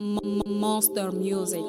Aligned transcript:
Monster 0.00 1.12
Music. 1.12 1.60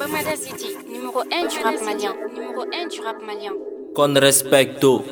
Bamada 0.00 0.34
City, 0.34 0.74
numéro 0.90 1.22
1 1.30 1.46
du 1.46 1.62
rap 1.62 1.80
malien. 1.84 2.12
Numéro 2.34 2.62
1 2.62 2.88
du 2.88 3.00
rap 3.02 3.22
malien. 3.22 3.52
Con 3.94 4.16
respecto. 4.16 5.04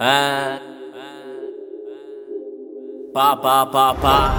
Hein? 0.00 0.58
Pa, 3.12 3.36
pa, 3.36 3.66
pa, 3.66 3.94
pa. 4.00 4.32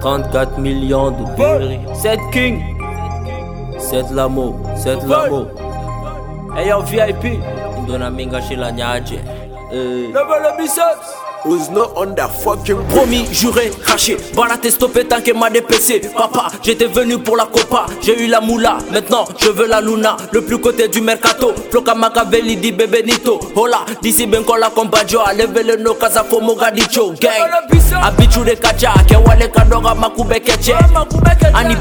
34 0.00 0.58
millions 0.58 1.10
de 1.10 1.24
birri. 1.36 1.78
7 1.94 2.18
king. 2.32 2.62
7 3.78 4.10
l'amour. 4.10 4.54
7 4.74 5.04
l'amour. 5.04 5.48
Hey 6.56 6.68
yo, 6.68 6.80
VIP. 6.80 7.44
Indona 7.76 8.08
minga 8.08 8.40
chez 8.40 8.56
la 8.56 8.72
nyaje. 8.72 9.20
Levez 9.70 10.12
le 10.12 10.56
biceps. 10.62 11.14
Who's 11.44 11.70
not 11.70 11.92
on 11.94 12.16
that 12.16 12.30
fucking 12.42 12.84
Promis, 12.88 13.28
juré, 13.32 13.70
craché, 13.82 14.16
voilà 14.34 14.56
t'es 14.56 14.72
stoppé 14.72 15.04
tant 15.04 15.20
que 15.20 15.32
m'a 15.32 15.48
dépecé. 15.50 16.00
Papa, 16.16 16.48
j'étais 16.64 16.86
venu 16.86 17.18
pour 17.18 17.36
la 17.36 17.44
copa, 17.46 17.86
j'ai 18.02 18.24
eu 18.24 18.26
la 18.26 18.40
moula. 18.40 18.78
Maintenant, 18.90 19.24
je 19.38 19.48
veux 19.48 19.68
la 19.68 19.80
luna, 19.80 20.16
le 20.32 20.42
plus 20.42 20.58
côté 20.58 20.88
du 20.88 21.00
mercato. 21.00 21.54
Floca 21.70 21.94
Machiavelli 21.94 22.56
di 22.56 22.72
Bebenito 22.72 23.38
Hola, 23.54 23.84
d'ici 24.02 24.26
ben 24.26 24.42
kola 24.42 24.70
kombajo 24.70 25.20
Leve 25.36 25.62
le 25.62 25.76
no 25.76 25.94
casa 25.94 26.24
fo 26.24 26.40
Mogadiscio. 26.40 27.12
Gang, 27.20 27.48
habitu 28.02 28.42
de 28.44 28.56
kacha 28.56 28.92
Kewale 29.06 29.48
kadoga 29.48 29.94
makube 29.94 30.40
keche 30.40 30.74
Ani 31.54 31.76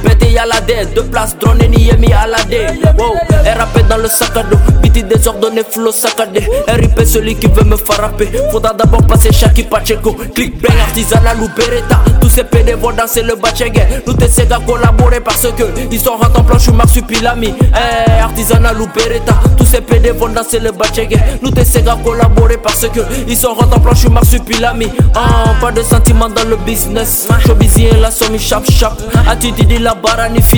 de, 0.67 0.93
deux 0.95 1.03
places 1.03 1.35
drone 1.39 1.63
ni 1.69 1.85
yemi 1.85 2.13
alade. 2.13 2.77
Wow, 2.97 3.15
RAP 3.57 3.87
dans 3.87 3.97
le 3.97 4.07
sac 4.07 4.35
à 4.35 4.43
dos. 4.43 4.57
Biti 4.81 5.03
désordonné, 5.03 5.61
flow 5.69 5.91
saccadé. 5.91 6.41
RIP 6.67 6.99
celui 7.05 7.35
qui 7.35 7.47
veut 7.47 7.63
me 7.63 7.75
frapper 7.77 8.29
Faudra 8.51 8.73
d'abord 8.73 9.05
passer 9.07 9.31
Shaki 9.31 9.63
Pacheco. 9.63 10.13
Click 10.35 10.61
bang, 10.61 10.77
artisanal 10.87 11.37
ou 11.41 11.47
Beretta. 11.55 12.01
Tous 12.21 12.29
ces 12.29 12.43
PD 12.43 12.73
vont 12.73 12.91
danser 12.91 13.23
le 13.23 13.35
bachege. 13.35 13.81
Nous 14.05 14.13
tes 14.13 14.27
Sega 14.27 14.59
collaborer 14.65 15.21
parce 15.21 15.47
que 15.57 15.63
Ils 15.91 15.99
sont 15.99 16.17
rentrés 16.17 16.39
en 16.39 16.43
planche 16.43 16.67
ou 16.67 16.73
Marsupilami 16.73 17.53
Eh, 17.59 18.11
artisanal 18.21 18.79
ou 18.81 18.87
Beretta. 18.87 19.33
Tous 19.57 19.65
ces 19.65 19.81
PD 19.81 20.11
vont 20.11 20.29
danser 20.29 20.59
le 20.59 20.71
bachege. 20.71 21.17
Nous 21.41 21.51
tes 21.51 21.63
Sega 21.65 21.97
collaborer 22.03 22.57
parce 22.57 22.87
que 22.89 22.99
Ils 23.27 23.37
sont 23.37 23.53
rentrés 23.53 23.77
en 23.77 23.79
planche 23.79 24.05
ou 24.05 24.09
Marsupilami 24.11 24.87
Ah, 25.15 25.53
pas 25.61 25.71
de 25.71 25.81
sentiments 25.83 26.29
dans 26.29 26.47
le 26.49 26.57
business. 26.57 27.27
Showbiz 27.45 27.77
et 27.79 27.95
la 27.99 28.11
somme 28.11 28.37
chap 28.37 28.63
chap 28.69 28.93
Attitude 29.29 29.79
la 29.81 29.95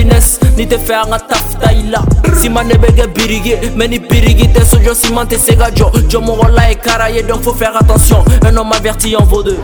bara 0.00 0.08
ni 0.08 0.10
finesse 0.10 0.40
Ni 0.56 0.66
te 0.66 0.78
faire 0.78 1.06
un 1.12 1.18
taf 1.18 1.58
taïla 1.60 2.02
Si 2.40 2.48
ma 2.48 2.62
nebege 2.62 3.06
birigi 3.14 3.54
Mais 3.76 3.88
ni 3.88 3.98
birigi 3.98 4.48
t'es 4.48 4.64
sojo 4.64 4.94
ciment 4.94 5.26
t'es 5.26 5.38
Sega 5.38 5.70
jo. 5.74 5.90
Jo 6.08 6.20
mon 6.20 6.34
rôle 6.34 6.58
est 6.70 6.76
caraillé 6.76 7.22
donc 7.22 7.42
faut 7.42 7.54
faire 7.54 7.76
attention. 7.76 8.24
Un 8.44 8.56
homme 8.56 8.72
averti 8.72 9.16
en 9.16 9.24
vaut 9.24 9.42
deux. 9.42 9.58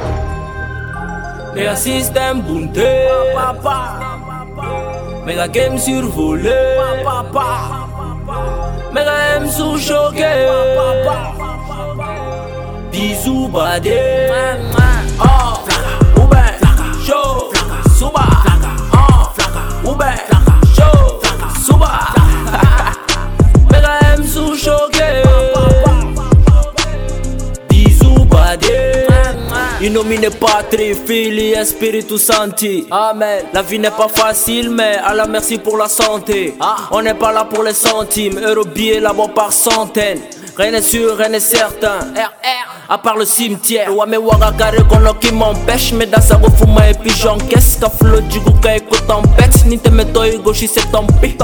Mega 1.54 1.76
système 1.76 2.42
bounté. 2.42 3.08
Mega 5.26 5.48
game 5.48 5.78
survolé. 5.78 6.50
Mega 8.92 9.12
M 9.36 9.48
sous 9.48 9.78
choqué 9.78 10.48
Bisous 12.92 13.48
badé 13.48 14.00
Innomine 29.86 30.30
Patri, 30.30 30.94
Fili, 30.94 31.52
Espiritu 31.52 32.18
Santi. 32.18 32.88
Amen. 32.90 33.44
La 33.52 33.62
vie 33.62 33.78
n'est 33.78 33.92
pas 33.92 34.08
facile 34.08 34.68
mais 34.68 34.96
à 34.96 35.14
la 35.14 35.28
merci 35.28 35.58
pour 35.58 35.76
la 35.76 35.86
santé. 35.86 36.54
On 36.90 37.02
n'est 37.02 37.14
pas 37.14 37.30
là 37.30 37.44
pour 37.44 37.62
les 37.62 37.72
centimes 37.72 38.40
Euro 38.44 38.64
billets 38.64 38.98
là-bas 38.98 39.28
par 39.32 39.52
centaines 39.52 40.22
Rien 40.56 40.72
n'est 40.72 40.82
sûr, 40.82 41.16
rien 41.16 41.28
n'est 41.28 41.38
certain. 41.38 41.98
RR 42.16 42.76
à 42.88 42.98
part 42.98 43.16
le 43.16 43.24
cimetière. 43.24 43.94
Waga 43.94 44.52
carré 44.58 44.78
qu'on 44.88 45.14
qui 45.14 45.32
m'empêche 45.32 45.92
Mais 45.92 46.06
dans 46.06 46.20
sa 46.20 46.36
refuma 46.36 46.90
et 46.90 46.94
puis 46.94 47.10
j'encaisse 47.10 47.78
Ka 47.80 47.88
flow 47.88 48.20
du 48.22 48.40
goût 48.40 48.58
ka 48.60 48.76
écoute 48.76 49.06
tempête 49.06 49.66
Ni 49.66 49.78
te 49.78 49.90
meto 49.90 50.24
et 50.24 50.38
gauche 50.38 50.64
c'est 50.66 50.90
tant 50.90 51.06
pis. 51.20 51.36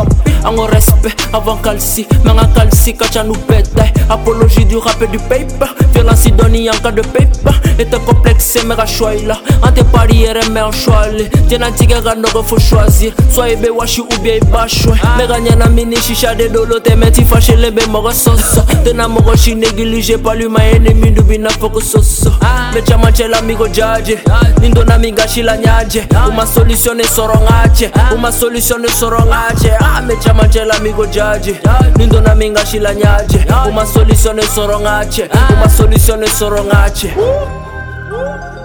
En 0.45 0.55
respect 0.67 1.15
avant 1.33 1.57
calci. 1.59 2.09
Mais 2.25 2.31
en 2.31 2.49
calci 2.53 2.95
quand 2.95 3.25
nous 3.25 3.35
pète 3.35 3.71
Apologie 4.11 4.65
du 4.65 4.77
rap 4.77 5.01
et 5.01 5.07
du 5.07 5.19
paper 5.19 5.73
Violence 6.03 6.27
idonie 6.27 6.69
en 6.69 6.75
cas 6.83 6.91
de 6.91 7.01
paper 7.01 7.31
Et 7.79 7.85
te 7.85 7.97
complexe 7.97 8.59
mais 8.67 8.75
ra 8.75 8.85
choix 8.87 9.15
là. 9.25 9.39
En 9.63 9.71
tes 9.71 9.85
parières 9.85 10.35
mais 10.51 10.61
en 10.61 10.73
choix 10.73 11.05
Tiens 11.49 11.63
un 11.63 11.71
tigre 11.71 12.03
gano 12.03 12.27
faut 12.45 12.59
choisir. 12.59 13.13
Soit 13.31 13.51
ebe 13.51 13.71
washi 13.71 14.01
ou 14.01 14.09
bien 14.21 14.35
iba 14.35 14.67
choix 14.67 14.97
Mais 15.17 15.29
gagne 15.29 15.57
na 15.57 15.69
mini 15.69 15.97
chicha 15.97 16.35
de 16.35 16.49
dolo 16.49 16.81
Te 16.81 16.97
meti 16.97 17.25
fâché 17.25 17.55
les 17.55 17.71
bé 17.71 17.87
moro 17.87 18.11
soso 18.11 18.63
Te 18.85 18.93
na 18.93 19.07
moro 19.07 19.35
chi 19.37 19.55
négligé 19.55 20.19
pas 20.19 20.35
lui 20.35 20.49
ma 20.49 20.65
ennemi 20.65 21.13
Nubi 21.13 21.39
na 21.39 21.51
foko 21.51 21.81
soso 21.81 22.33
Me 22.75 22.83
chama 22.85 23.13
chela 23.13 23.41
migo 23.43 23.69
jaje 23.73 24.19
Nindo 24.61 24.85
na 24.85 24.99
minga 24.99 25.29
shila 25.29 25.57
nyaje 25.57 26.03
Uma 26.29 26.45
soluzione 26.47 27.05
soro 27.05 27.35
ngache 27.39 27.91
Uma 28.13 28.33
soluzione 28.33 28.89
soro 28.89 29.25
ngache 29.25 29.79
me 30.07 30.17
chama 30.21 30.49
chela 30.49 30.79
migo 30.81 31.07
jaje 31.07 31.61
Nindo 31.97 32.21
na 32.21 32.35
minga 32.35 32.67
shila 32.67 32.93
nyaje 32.93 33.47
Uma 33.69 33.87
soluzione 33.87 34.43
soro 34.43 34.81
ngache 34.81 35.29
Uma 35.57 35.69
condiciones 35.93 36.31
solo 36.31 36.57
en 36.63 36.71
H. 36.71 37.07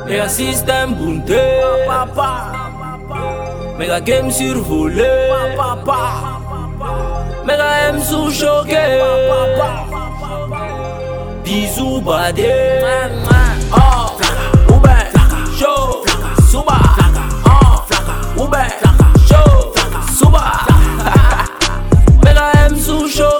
Et 0.08 0.18
assistem 0.18 0.94
bunté. 0.94 1.60
Mega 3.78 4.00
game 4.00 4.32
survolé. 4.32 5.04
Mega 7.46 7.90
M 7.90 8.00
sous. 8.02 8.32
Bisous 11.44 12.02
badé. 12.02 12.80
Oh, 13.74 14.18
Mega 22.24 22.52
M 22.68 22.78
sous. 22.78 23.37